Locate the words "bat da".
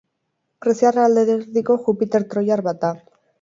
2.71-2.93